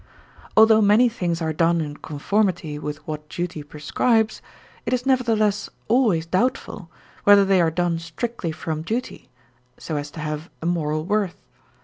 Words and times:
Although 0.57 0.81
many 0.81 1.09
things 1.09 1.43
are 1.43 1.53
done 1.53 1.79
in 1.79 1.95
conformity 1.95 2.79
with 2.79 3.05
what 3.05 3.29
duty 3.29 3.61
prescribes, 3.61 4.41
it 4.83 4.93
is 4.93 5.05
nevertheless 5.05 5.69
always 5.87 6.25
doubtful 6.25 6.89
whether 7.23 7.45
they 7.45 7.61
are 7.61 7.69
done 7.69 7.99
strictly 7.99 8.51
from 8.51 8.81
duty, 8.81 9.29
so 9.77 9.97
as 9.97 10.09
to 10.09 10.19
have 10.19 10.49
a 10.59 10.65
moral 10.65 11.05
worth. 11.05 11.45